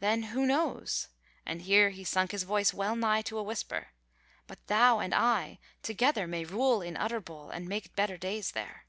[0.00, 1.08] Then who knows"
[1.44, 3.88] (and here he sunk his voice well nigh to a whisper)
[4.46, 8.86] "but thou and I together may rule in Utterbol and make better days there."